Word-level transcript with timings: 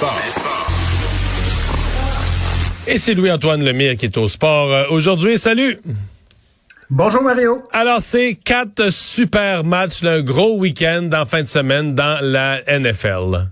Les 0.00 0.30
sports. 0.30 0.68
Et 2.86 2.98
c'est 2.98 3.14
Louis-Antoine 3.14 3.64
Lemire 3.64 3.96
qui 3.96 4.04
est 4.04 4.16
au 4.16 4.28
sport 4.28 4.72
euh, 4.72 4.84
aujourd'hui. 4.90 5.38
Salut! 5.38 5.76
Bonjour 6.88 7.20
Mario. 7.20 7.64
Alors, 7.72 8.00
c'est 8.00 8.34
quatre 8.34 8.90
super 8.90 9.64
matchs, 9.64 10.04
un 10.04 10.22
gros 10.22 10.56
week-end 10.56 11.10
en 11.12 11.26
fin 11.26 11.42
de 11.42 11.48
semaine 11.48 11.96
dans 11.96 12.20
la 12.22 12.60
NFL. 12.78 13.48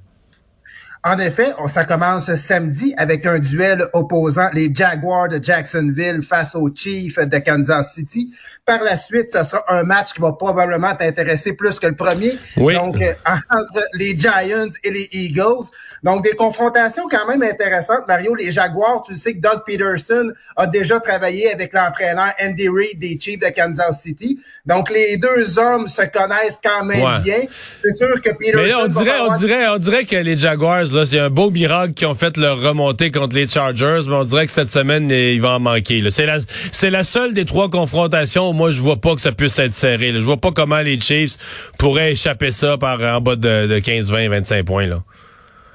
En 1.06 1.20
effet, 1.20 1.52
on, 1.60 1.68
ça 1.68 1.84
commence 1.84 2.34
samedi 2.34 2.92
avec 2.96 3.26
un 3.26 3.38
duel 3.38 3.84
opposant 3.92 4.48
les 4.52 4.74
Jaguars 4.74 5.28
de 5.28 5.38
Jacksonville 5.40 6.20
face 6.20 6.56
aux 6.56 6.68
Chiefs 6.74 7.20
de 7.20 7.38
Kansas 7.38 7.94
City. 7.94 8.32
Par 8.64 8.82
la 8.82 8.96
suite, 8.96 9.30
ça 9.30 9.44
sera 9.44 9.62
un 9.68 9.84
match 9.84 10.14
qui 10.14 10.20
va 10.20 10.32
probablement 10.32 10.96
t'intéresser 10.96 11.52
plus 11.52 11.78
que 11.78 11.86
le 11.86 11.94
premier. 11.94 12.36
Oui. 12.56 12.74
Donc, 12.74 13.00
euh, 13.00 13.12
entre 13.24 13.84
les 13.94 14.18
Giants 14.18 14.66
et 14.82 14.90
les 14.90 15.08
Eagles. 15.12 15.68
Donc, 16.02 16.24
des 16.24 16.32
confrontations 16.32 17.04
quand 17.08 17.28
même 17.28 17.44
intéressantes. 17.44 18.08
Mario, 18.08 18.34
les 18.34 18.50
Jaguars, 18.50 19.04
tu 19.06 19.16
sais 19.16 19.34
que 19.34 19.40
Doug 19.40 19.62
Peterson 19.64 20.32
a 20.56 20.66
déjà 20.66 20.98
travaillé 20.98 21.52
avec 21.52 21.72
l'entraîneur 21.72 22.32
Andy 22.42 22.68
Reid 22.68 22.98
des 22.98 23.16
Chiefs 23.20 23.38
de 23.38 23.50
Kansas 23.54 24.02
City. 24.02 24.40
Donc, 24.64 24.90
les 24.90 25.18
deux 25.18 25.56
hommes 25.56 25.86
se 25.86 26.02
connaissent 26.02 26.60
quand 26.60 26.84
même 26.84 26.96
Ouais. 26.96 27.22
bien. 27.22 27.40
C'est 27.84 27.96
sûr 27.96 28.20
que 28.20 28.30
Peterson... 28.30 28.56
Mais 28.56 28.68
là, 28.70 28.80
on 28.82 28.86
dirait, 28.88 29.20
on 29.20 29.36
dirait, 29.36 29.68
on 29.68 29.78
dirait 29.78 30.04
que 30.04 30.16
les 30.16 30.36
Jaguars, 30.36 30.95
c'est 31.04 31.18
un 31.18 31.30
beau 31.30 31.50
miracle 31.50 31.92
qu'ils 31.94 32.06
ont 32.06 32.14
fait 32.14 32.36
leur 32.36 32.60
remontée 32.60 33.10
contre 33.10 33.36
les 33.36 33.48
Chargers, 33.48 34.00
mais 34.06 34.14
on 34.14 34.24
dirait 34.24 34.46
que 34.46 34.52
cette 34.52 34.70
semaine, 34.70 35.10
il 35.10 35.40
va 35.40 35.56
en 35.56 35.60
manquer. 35.60 36.02
C'est 36.10 36.26
la, 36.26 36.38
c'est 36.72 36.90
la 36.90 37.04
seule 37.04 37.34
des 37.34 37.44
trois 37.44 37.68
confrontations 37.68 38.50
où 38.50 38.52
moi, 38.52 38.70
je 38.70 38.80
vois 38.80 39.00
pas 39.00 39.14
que 39.14 39.20
ça 39.20 39.32
puisse 39.32 39.58
être 39.58 39.74
serré. 39.74 40.12
là. 40.12 40.20
Je 40.20 40.24
vois 40.24 40.36
pas 40.38 40.52
comment 40.52 40.80
les 40.80 40.98
Chiefs 40.98 41.36
pourraient 41.78 42.12
échapper 42.12 42.52
ça 42.52 42.78
par 42.78 43.00
en 43.00 43.20
bas 43.20 43.36
de, 43.36 43.66
de 43.66 43.78
15, 43.78 44.10
20, 44.10 44.28
25 44.30 44.64
points, 44.64 44.86
là. 44.86 45.02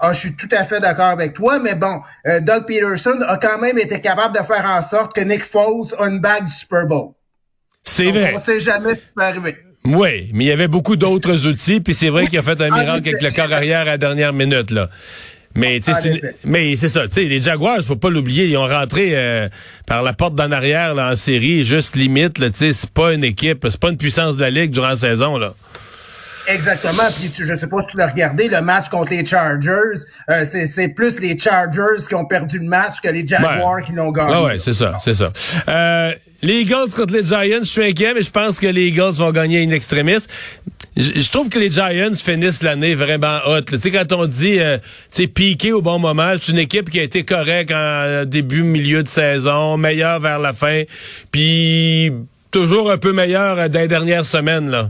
Ah, 0.04 0.14
je 0.14 0.20
suis 0.20 0.36
tout 0.36 0.50
à 0.52 0.64
fait 0.64 0.80
d'accord 0.80 1.06
avec 1.10 1.34
toi, 1.34 1.60
mais 1.60 1.76
bon, 1.76 2.02
euh, 2.26 2.40
Doug 2.40 2.66
Peterson 2.66 3.20
a 3.28 3.38
quand 3.38 3.60
même 3.60 3.78
été 3.78 4.02
capable 4.02 4.36
de 4.36 4.44
faire 4.44 4.66
en 4.66 4.82
sorte 4.82 5.14
que 5.14 5.22
Nick 5.22 5.44
Foles 5.44 5.94
a 6.00 6.08
une 6.08 6.20
bague 6.20 6.46
du 6.48 6.52
Super 6.54 6.88
Bowl. 6.88 7.12
C'est 7.84 8.10
vrai. 8.10 8.34
On 8.36 8.40
sait 8.40 8.60
jamais 8.60 8.96
ce 8.96 9.02
qui 9.06 9.12
peut 9.16 9.22
arriver. 9.22 9.58
Oui, 9.84 10.30
mais 10.34 10.46
il 10.46 10.48
y 10.48 10.52
avait 10.52 10.68
beaucoup 10.68 10.96
d'autres 10.96 11.48
outils, 11.48 11.80
puis 11.80 11.94
c'est 11.94 12.10
vrai 12.10 12.28
qu'il 12.28 12.38
a 12.40 12.44
fait 12.44 12.62
un 12.62 12.70
Ah, 12.72 12.80
miracle 12.82 13.10
avec 13.10 13.22
le 13.22 13.32
corps 13.32 13.52
arrière 13.52 13.82
à 13.82 13.86
la 13.86 13.98
dernière 13.98 14.34
minute, 14.34 14.72
là. 14.72 14.90
Mais 15.54 15.80
tu 15.82 15.92
sais, 15.92 15.98
En 15.98 16.00
c'est 16.02 16.10
une- 16.12 16.16
effet. 16.18 16.36
mais 16.46 16.76
c'est 16.78 16.88
ça, 16.88 17.08
tu 17.08 17.14
sais, 17.16 17.24
les 17.26 17.42
Jaguars, 17.42 17.82
faut 17.82 17.98
pas 17.98 18.10
l'oublier, 18.10 18.46
ils 18.46 18.56
ont 18.56 18.68
rentré 18.68 19.10
euh, 19.14 19.50
par 19.86 20.02
la 20.02 20.14
porte 20.14 20.34
d'en 20.36 20.50
arrière 20.52 20.94
là, 20.94 21.12
en 21.12 21.16
série, 21.18 21.66
juste 21.66 21.98
limite, 21.98 22.38
là, 22.40 22.50
tu 22.52 22.58
sais, 22.60 22.74
c'est 22.74 22.90
pas 22.92 23.12
une 23.14 23.24
équipe, 23.26 23.68
c'est 23.70 23.80
pas 23.80 23.90
une 23.90 23.98
puissance 23.98 24.38
de 24.38 24.42
la 24.42 24.50
ligue 24.50 24.72
durant 24.72 24.90
la 24.90 24.96
saison 24.96 25.38
là. 25.38 25.54
Exactement. 26.48 27.04
Puis 27.20 27.30
tu, 27.32 27.46
je 27.46 27.54
sais 27.54 27.68
pas 27.68 27.78
si 27.82 27.88
tu 27.92 27.98
l'as 27.98 28.08
regardé, 28.08 28.48
le 28.48 28.62
match 28.62 28.88
contre 28.90 29.12
les 29.12 29.26
Chargers, 29.26 30.00
euh, 30.30 30.46
c'est, 30.50 30.66
c'est 30.68 30.88
plus 30.88 31.20
les 31.20 31.38
Chargers 31.38 32.04
qui 32.08 32.16
ont 32.16 32.26
perdu 32.26 32.58
le 32.60 32.66
match 32.66 32.96
que 33.04 33.10
les 33.10 33.28
Jaguars 33.28 33.82
qui 33.86 33.92
l'ont 33.92 34.12
gagné. 34.12 34.32
Ah 34.34 34.44
ouais, 34.44 34.60
c'est 34.60 34.74
ça, 34.74 34.98
c'est 35.02 35.14
ça. 35.14 35.32
Euh, 35.68 36.14
les 36.42 36.62
Eagles 36.62 36.92
contre 36.96 37.14
les 37.14 37.24
Giants, 37.24 37.60
je 37.62 37.70
suis 37.70 37.84
inquiet, 37.84 38.14
mais 38.14 38.22
je 38.22 38.32
pense 38.32 38.60
que 38.60 38.68
les 38.68 38.88
Eagles 38.88 39.14
vont 39.14 39.32
gagner 39.32 39.64
in 39.64 39.70
extremis. 39.72 40.26
Je, 40.98 41.30
trouve 41.30 41.50
que 41.50 41.60
les 41.60 41.72
Giants 41.72 42.14
finissent 42.16 42.64
l'année 42.64 42.96
vraiment 42.96 43.40
là. 43.46 43.62
Tu 43.62 43.80
sais, 43.80 43.92
quand 43.92 44.12
on 44.12 44.26
dit, 44.26 44.60
euh, 44.60 44.78
tu 45.14 45.28
piqué 45.28 45.72
au 45.72 45.82
bon 45.82 46.00
moment, 46.00 46.34
c'est 46.40 46.52
une 46.52 46.58
équipe 46.58 46.90
qui 46.90 47.00
a 47.00 47.04
été 47.04 47.24
correcte 47.24 47.72
en 47.72 48.26
début, 48.26 48.64
milieu 48.64 49.02
de 49.04 49.08
saison, 49.08 49.78
meilleure 49.78 50.20
vers 50.20 50.40
la 50.40 50.54
fin, 50.54 50.84
puis 51.32 52.12
toujours 52.52 52.92
un 52.92 52.98
peu 52.98 53.14
meilleure 53.14 53.58
euh, 53.58 53.68
les 53.68 53.88
dernières 53.88 54.26
semaines, 54.26 54.70
là. 54.70 54.90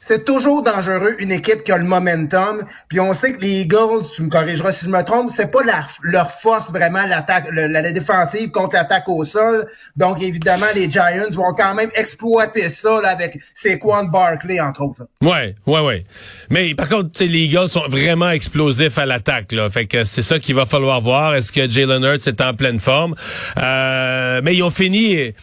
C'est 0.00 0.24
toujours 0.24 0.62
dangereux 0.62 1.16
une 1.18 1.32
équipe 1.32 1.64
qui 1.64 1.72
a 1.72 1.76
le 1.76 1.84
momentum. 1.84 2.64
Puis 2.88 3.00
on 3.00 3.12
sait 3.12 3.32
que 3.32 3.40
les 3.40 3.62
Eagles, 3.62 4.04
tu 4.14 4.22
me 4.22 4.30
corrigeras 4.30 4.70
si 4.70 4.84
je 4.84 4.90
me 4.90 5.02
trompe, 5.02 5.30
c'est 5.30 5.50
pas 5.50 5.60
leur 6.02 6.30
force 6.30 6.70
vraiment 6.70 7.04
l'attaque, 7.04 7.48
la, 7.52 7.90
défensive 7.90 8.50
contre 8.50 8.76
l'attaque 8.76 9.08
au 9.08 9.24
sol. 9.24 9.66
Donc 9.96 10.22
évidemment 10.22 10.66
les 10.74 10.88
Giants 10.88 11.30
vont 11.32 11.52
quand 11.56 11.74
même 11.74 11.90
exploiter 11.96 12.68
ça 12.68 13.00
là, 13.02 13.08
avec 13.08 13.38
Saquon 13.54 14.04
Barkley 14.04 14.60
entre 14.60 14.82
autres. 14.82 15.00
là. 15.00 15.28
Ouais, 15.28 15.56
ouais, 15.66 15.80
ouais. 15.80 16.04
Mais 16.48 16.74
par 16.74 16.88
contre, 16.88 17.10
les 17.20 17.26
Eagles 17.26 17.68
sont 17.68 17.88
vraiment 17.88 18.30
explosifs 18.30 18.98
à 18.98 19.06
l'attaque. 19.06 19.50
Là. 19.52 19.68
Fait 19.68 19.86
que 19.86 20.04
c'est 20.04 20.22
ça 20.22 20.38
qu'il 20.38 20.54
va 20.54 20.64
falloir 20.64 21.00
voir. 21.00 21.34
Est-ce 21.34 21.50
que 21.50 21.68
Jalen 21.68 22.04
Hurts 22.04 22.28
est 22.28 22.40
en 22.40 22.54
pleine 22.54 22.78
forme? 22.78 23.14
Euh, 23.60 24.40
mais 24.44 24.54
ils 24.54 24.62
ont 24.62 24.70
fini... 24.70 25.34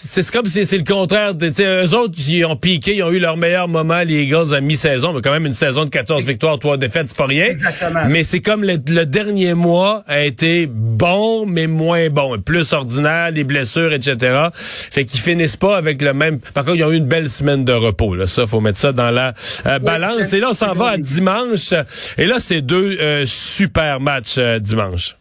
C'est 0.00 0.30
comme 0.30 0.46
si 0.46 0.64
c'est 0.64 0.78
le 0.78 0.84
contraire. 0.84 1.34
de- 1.34 1.48
Tu 1.48 1.54
sais, 1.56 1.64
eux 1.84 1.94
autres, 1.94 2.14
ils 2.28 2.44
ont 2.44 2.56
piqué, 2.56 2.94
ils 2.96 3.02
ont 3.02 3.10
eu 3.10 3.18
leur 3.18 3.36
meilleur 3.36 3.66
moment, 3.68 4.02
les 4.06 4.22
Eagles, 4.22 4.54
à 4.54 4.60
mi-saison. 4.60 5.12
Mais 5.12 5.20
quand 5.22 5.32
même, 5.32 5.46
une 5.46 5.52
saison 5.52 5.84
de 5.84 5.90
14 5.90 6.24
victoires, 6.24 6.58
3 6.58 6.76
défaites, 6.76 7.08
c'est 7.08 7.16
pas 7.16 7.26
rien. 7.26 7.46
Exactement. 7.46 8.04
Mais 8.08 8.22
c'est 8.22 8.40
comme 8.40 8.62
le, 8.62 8.78
le 8.88 9.04
dernier 9.06 9.54
mois 9.54 10.04
a 10.06 10.20
été 10.20 10.66
bon, 10.70 11.46
mais 11.46 11.66
moins 11.66 12.08
bon. 12.10 12.38
Plus 12.38 12.72
ordinaire, 12.72 13.30
les 13.32 13.44
blessures, 13.44 13.92
etc. 13.92 14.48
Fait 14.54 15.04
qu'ils 15.04 15.20
finissent 15.20 15.56
pas 15.56 15.76
avec 15.76 16.00
le 16.00 16.12
même... 16.14 16.38
Par 16.40 16.64
contre, 16.64 16.76
ils 16.76 16.84
ont 16.84 16.92
eu 16.92 16.96
une 16.96 17.06
belle 17.08 17.28
semaine 17.28 17.64
de 17.64 17.72
repos. 17.72 18.14
Là. 18.14 18.26
Ça, 18.26 18.46
faut 18.46 18.60
mettre 18.60 18.78
ça 18.78 18.92
dans 18.92 19.10
la 19.10 19.34
euh, 19.66 19.78
balance. 19.80 20.32
Et 20.32 20.40
là, 20.40 20.48
on 20.50 20.54
s'en 20.54 20.74
va 20.74 20.90
à 20.90 20.96
dimanche. 20.98 21.72
Et 22.16 22.26
là, 22.26 22.36
c'est 22.38 22.60
deux 22.62 22.96
euh, 23.00 23.24
super 23.26 24.00
matchs 24.00 24.36
euh, 24.38 24.58
dimanche. 24.58 25.16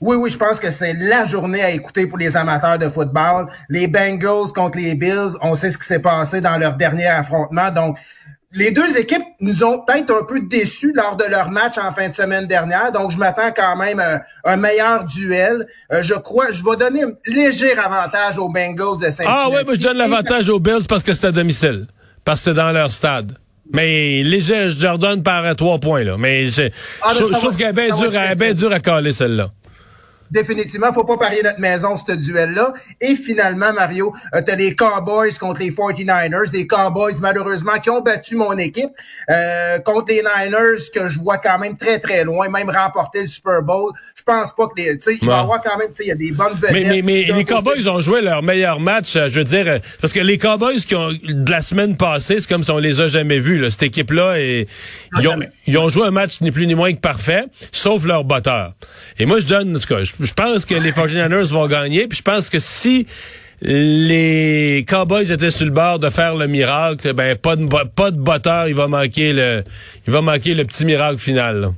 Oui, 0.00 0.16
oui, 0.16 0.30
je 0.30 0.36
pense 0.36 0.60
que 0.60 0.70
c'est 0.70 0.92
la 0.94 1.24
journée 1.24 1.62
à 1.62 1.70
écouter 1.70 2.06
pour 2.06 2.18
les 2.18 2.36
amateurs 2.36 2.78
de 2.78 2.88
football. 2.88 3.46
Les 3.70 3.86
Bengals 3.86 4.52
contre 4.54 4.78
les 4.78 4.94
Bills, 4.94 5.30
on 5.40 5.54
sait 5.54 5.70
ce 5.70 5.78
qui 5.78 5.86
s'est 5.86 5.98
passé 6.00 6.40
dans 6.40 6.58
leur 6.58 6.74
dernier 6.74 7.06
affrontement. 7.06 7.70
Donc, 7.70 7.96
les 8.52 8.70
deux 8.70 8.96
équipes 8.96 9.24
nous 9.40 9.64
ont 9.64 9.80
peut-être 9.86 10.10
un 10.14 10.24
peu 10.24 10.40
déçus 10.40 10.92
lors 10.94 11.16
de 11.16 11.24
leur 11.24 11.50
match 11.50 11.78
en 11.78 11.92
fin 11.92 12.08
de 12.08 12.14
semaine 12.14 12.46
dernière. 12.46 12.92
Donc, 12.92 13.10
je 13.10 13.16
m'attends 13.18 13.52
quand 13.54 13.74
même 13.76 13.98
à 13.98 14.22
un 14.44 14.56
meilleur 14.56 15.04
duel. 15.04 15.66
Euh, 15.92 16.02
je 16.02 16.14
crois, 16.14 16.50
je 16.52 16.62
vais 16.62 16.76
donner 16.76 17.02
un 17.04 17.12
léger 17.26 17.76
avantage 17.76 18.38
aux 18.38 18.48
Bengals 18.48 18.98
de 19.00 19.06
Cincinnati. 19.06 19.30
Ah 19.30 19.48
ouais, 19.50 19.64
moi 19.64 19.74
je 19.74 19.80
donne 19.80 19.96
l'avantage 19.98 20.48
aux 20.48 20.60
Bills 20.60 20.86
parce 20.88 21.02
que 21.02 21.12
c'est 21.14 21.26
à 21.26 21.32
domicile. 21.32 21.86
Parce 22.24 22.40
que 22.40 22.44
c'est 22.50 22.54
dans 22.54 22.72
leur 22.72 22.90
stade. 22.90 23.32
Mais 23.72 24.22
léger, 24.22 24.70
je 24.70 24.82
leur 24.82 24.98
donne 24.98 25.22
par 25.22 25.54
trois 25.56 25.78
points, 25.78 26.04
là. 26.04 26.16
Mais 26.18 26.46
je, 26.46 26.62
Ah, 27.02 27.12
je, 27.18 27.24
va- 27.24 27.38
qu'elle 27.56 27.68
est 27.70 27.72
bien 27.72 27.94
dure, 27.94 28.06
être 28.06 28.14
elle 28.14 28.32
est 28.32 28.34
bien 28.36 28.54
dure 28.54 28.72
à 28.72 28.80
caler, 28.80 29.12
celle-là. 29.12 29.48
Définitivement, 30.30 30.92
faut 30.92 31.04
pas 31.04 31.16
parier 31.16 31.42
notre 31.42 31.60
maison, 31.60 31.96
ce 31.96 32.12
duel-là. 32.12 32.72
Et 33.00 33.14
finalement, 33.14 33.72
Mario, 33.72 34.12
euh, 34.34 34.42
t'as 34.44 34.56
les 34.56 34.74
Cowboys 34.74 35.36
contre 35.38 35.60
les 35.60 35.70
49ers. 35.70 36.52
Les 36.52 36.66
Cowboys, 36.66 37.14
malheureusement, 37.20 37.78
qui 37.82 37.90
ont 37.90 38.00
battu 38.00 38.36
mon 38.36 38.56
équipe. 38.58 38.90
Euh, 39.30 39.78
contre 39.80 40.06
les 40.08 40.22
Niners, 40.22 40.90
que 40.94 41.08
je 41.08 41.18
vois 41.18 41.38
quand 41.38 41.58
même 41.58 41.76
très, 41.76 41.98
très 41.98 42.24
loin, 42.24 42.48
même 42.48 42.70
remporter 42.70 43.20
le 43.20 43.26
Super 43.26 43.62
Bowl. 43.62 43.92
Je 44.14 44.22
pense 44.22 44.52
pas 44.54 44.66
que 44.66 44.72
les... 44.76 44.98
Tu 44.98 45.12
sais, 45.12 45.18
il 45.20 45.28
va 45.28 45.36
y 45.36 45.40
avoir 45.40 45.60
quand 45.60 45.78
même... 45.78 45.88
Tu 45.88 45.96
sais, 45.96 46.04
il 46.04 46.08
y 46.08 46.12
a 46.12 46.16
des 46.16 46.32
bonnes 46.32 46.54
vedettes. 46.54 46.72
Mais, 46.72 46.84
mais, 46.84 47.02
mais 47.02 47.22
les 47.32 47.44
Cowboys 47.44 47.88
ont 47.88 48.00
joué 48.00 48.22
leur 48.22 48.42
meilleur 48.42 48.80
match, 48.80 49.16
euh, 49.16 49.28
je 49.28 49.38
veux 49.38 49.44
dire, 49.44 49.66
euh, 49.66 49.78
parce 50.00 50.12
que 50.12 50.20
les 50.20 50.38
Cowboys 50.38 50.80
qui 50.80 50.94
ont 50.94 51.10
de 51.10 51.50
la 51.50 51.62
semaine 51.62 51.96
passée, 51.96 52.40
c'est 52.40 52.48
comme 52.48 52.62
si 52.62 52.70
on 52.70 52.78
les 52.78 53.00
a 53.00 53.08
jamais 53.08 53.38
vus. 53.38 53.58
Là. 53.58 53.70
Cette 53.70 53.84
équipe-là, 53.84 54.38
et, 54.38 54.66
ils, 55.20 55.28
ont, 55.28 55.38
ils 55.66 55.78
ont 55.78 55.88
joué 55.88 56.06
un 56.06 56.10
match 56.10 56.40
ni 56.40 56.50
plus 56.50 56.66
ni 56.66 56.74
moins 56.74 56.92
que 56.92 57.00
parfait, 57.00 57.44
sauf 57.72 58.04
leur 58.04 58.24
botteur. 58.24 58.74
Et 59.18 59.26
moi, 59.26 59.40
je 59.40 59.46
donne, 59.46 59.76
en 59.76 59.78
tout 59.78 59.88
cas, 59.88 60.02
je, 60.04 60.12
je 60.20 60.32
pense 60.32 60.64
que 60.64 60.74
les 60.74 60.92
49ers 60.92 61.52
vont 61.52 61.66
gagner. 61.66 62.06
Puis 62.08 62.18
je 62.18 62.22
pense 62.22 62.50
que 62.50 62.58
si 62.58 63.06
les 63.62 64.84
Cowboys 64.88 65.30
étaient 65.32 65.50
sur 65.50 65.66
le 65.66 65.72
bord 65.72 65.98
de 65.98 66.10
faire 66.10 66.34
le 66.34 66.46
miracle, 66.46 67.14
ben 67.14 67.36
pas 67.36 67.56
de 67.56 67.66
pas 67.66 68.10
de 68.10 68.18
botteur, 68.18 68.68
il 68.68 68.74
va 68.74 68.86
manquer 68.88 69.32
le 69.32 69.64
il 70.06 70.12
va 70.12 70.20
manquer 70.20 70.54
le 70.54 70.64
petit 70.64 70.84
miracle 70.84 71.18
final. 71.18 71.70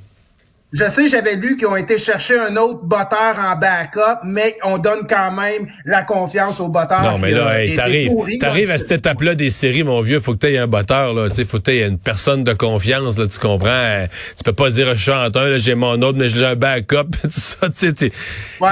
Je 0.71 0.85
sais, 0.85 1.09
j'avais 1.09 1.35
lu 1.35 1.57
qu'ils 1.57 1.67
ont 1.67 1.77
été 1.77 1.97
chercher 1.97 2.39
un 2.39 2.55
autre 2.57 2.81
botteur 2.83 3.37
en 3.39 3.57
backup, 3.57 4.21
mais 4.25 4.55
on 4.63 4.77
donne 4.77 5.07
quand 5.09 5.33
même 5.33 5.67
la 5.87 6.03
confiance 6.03 6.61
au 6.61 6.69
botteur. 6.69 7.01
Non, 7.03 7.17
mais 7.17 7.31
là, 7.31 7.63
hey, 7.63 7.75
t'arrives, 7.75 8.11
t'arrives 8.39 8.71
à 8.71 8.79
cette 8.79 8.93
étape-là 8.93 9.35
des 9.35 9.49
séries, 9.49 9.83
mon 9.83 10.03
vieux, 10.03 10.21
faut 10.21 10.35
que 10.35 10.41
t'aies 10.41 10.59
un 10.59 10.67
botteur, 10.67 11.15
là, 11.15 11.31
tu 11.31 11.37
sais, 11.37 11.47
faut 11.47 11.57
que 11.57 11.63
t'aies 11.63 11.87
une 11.87 11.99
personne 11.99 12.45
de 12.45 12.53
confiance, 12.53 13.17
là, 13.19 13.27
tu 13.27 13.39
comprends? 13.39 13.69
Euh, 13.71 14.07
tu 14.37 14.45
peux 14.45 14.53
pas 14.53 14.69
dire, 14.69 14.95
je 14.95 15.03
suis 15.03 15.11
en 15.11 15.29
j'ai 15.57 15.75
mon 15.75 16.03
autre, 16.03 16.19
mais 16.19 16.29
j'ai 16.29 16.45
un 16.45 16.55
backup, 16.55 17.13
tout 17.23 17.31
ça, 17.31 17.71
tu 17.71 17.95
sais, 17.97 18.13
ouais, 18.61 18.69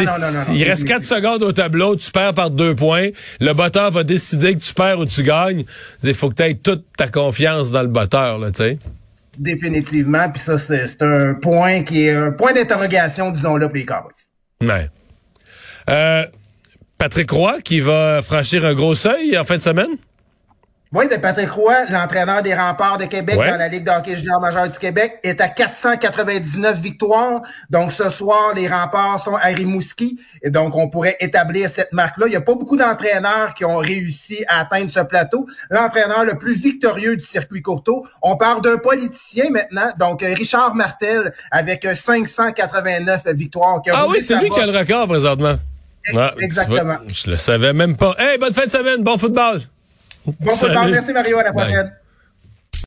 il 0.53 0.65
reste 0.65 0.87
quatre 0.87 1.05
secondes 1.05 1.43
au 1.43 1.53
tableau, 1.53 1.97
tu 1.97 2.11
perds 2.11 2.35
par 2.35 2.51
deux 2.51 2.75
points, 2.75 3.09
le 3.41 3.53
botteur 3.55 3.91
va 3.91 4.05
décider 4.05 4.55
que 4.55 4.61
tu 4.61 4.75
perds 4.75 4.99
ou 4.99 5.07
tu 5.07 5.23
gagnes, 5.23 5.65
il 6.03 6.15
faut 6.15 6.29
que 6.29 6.35
t'aies 6.35 6.55
toute 6.55 6.85
ta 6.99 7.09
confiance 7.09 7.71
dans 7.71 7.83
le 7.83 7.89
botteur, 7.89 8.39
là, 8.39 8.51
tu 8.51 8.65
sais. 8.65 8.79
Définitivement. 9.39 10.29
Puis 10.31 10.41
ça, 10.41 10.59
c'est 10.59 11.03
un 11.03 11.35
point 11.35 11.83
qui 11.83 12.07
est 12.07 12.15
un 12.15 12.33
point 12.33 12.53
d'interrogation, 12.53 13.31
disons-le, 13.31 13.67
pour 13.67 13.77
les 13.77 13.85
Cowboys. 13.85 14.13
Euh, 15.89 16.25
Patrick 16.99 17.31
Roy 17.31 17.61
qui 17.63 17.81
va 17.81 18.23
franchir 18.23 18.65
un 18.65 18.75
gros 18.75 18.95
seuil 18.95 19.37
en 19.37 19.45
fin 19.45 19.57
de 19.57 19.63
semaine? 19.63 19.97
Oui, 20.93 21.09
de 21.09 21.17
Patrick 21.17 21.51
Roy, 21.51 21.87
l'entraîneur 21.91 22.43
des 22.45 22.55
remparts 22.55 22.97
de 22.97 23.07
Québec 23.07 23.37
dans 23.37 23.57
la 23.57 23.67
Ligue 23.67 23.85
de 23.85 23.91
hockey 23.91 24.15
junior 24.15 24.41
majeur 24.41 24.69
du 24.69 24.79
Québec, 24.79 25.19
est 25.25 25.41
à 25.41 25.49
499 25.49 26.79
victoires. 26.79 27.43
Donc, 27.71 27.91
ce 27.91 28.09
soir, 28.09 28.53
les 28.55 28.69
remparts 28.69 29.19
sont 29.19 29.35
à 29.35 29.49
Rimouski. 29.49 30.21
Et 30.43 30.51
donc, 30.51 30.77
on 30.77 30.89
pourrait 30.89 31.17
établir 31.19 31.69
cette 31.71 31.93
marque-là. 31.93 32.27
Il 32.29 32.31
n'y 32.31 32.37
a 32.37 32.41
pas 32.41 32.55
beaucoup 32.55 32.77
d'entraîneurs 32.77 33.55
qui 33.55 33.65
ont 33.65 33.79
réussi 33.79 34.45
à 34.47 34.61
atteindre 34.61 34.93
ce 34.93 35.01
plateau. 35.01 35.49
L'entraîneur 35.71 36.25
le 36.25 36.39
plus 36.39 36.55
victorieux 36.55 37.17
du 37.17 37.27
circuit 37.27 37.63
courto. 37.63 38.07
On 38.23 38.37
parle 38.37 38.63
d'un 38.63 38.79
politicien 38.79 39.51
maintenant. 39.51 39.91
Donc, 39.99 40.23
Richard 40.23 40.77
Martel 40.77 41.33
avec 41.51 41.85
589 41.93 43.27
victoires. 43.35 43.83
ah 43.93 44.07
oui, 44.09 44.21
c'est 44.21 44.39
lui 44.39 44.51
qui 44.51 44.61
a 44.61 44.67
le 44.67 44.79
record 44.79 45.09
présentement. 45.09 45.57
Exactement. 46.39 46.99
je 47.13 47.29
le 47.29 47.37
savais 47.37 47.73
même 47.73 47.97
pas. 47.97 48.15
Hey, 48.19 48.39
bonne 48.39 48.55
fin 48.55 48.67
de 48.67 48.71
semaine. 48.71 49.03
Bon 49.03 49.19
football. 49.19 49.59
Bon. 50.27 50.53
Merci 50.91 51.13
Mario. 51.13 51.39
À 51.39 51.45
la 51.45 51.53
prochaine. 51.53 51.93